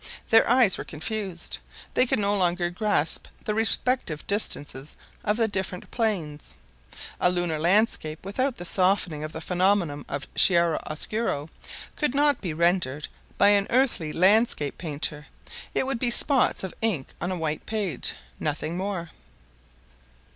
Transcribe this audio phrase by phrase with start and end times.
[0.31, 1.59] Their eyes were confused.
[1.93, 6.55] They could no longer grasp the respective distances of the different plains.
[7.19, 11.49] A lunar landscape without the softening of the phenomena of chiaro oscuro
[11.95, 15.27] could not be rendered by an earthly landscape painter;
[15.75, 19.11] it would be spots of ink on a white page—nothing more.